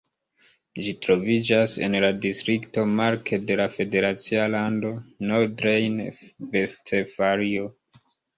[0.85, 4.93] Ĝi troviĝas en la distrikto Mark de la federacia lando
[5.35, 7.71] Nordrejn-Vestfalio.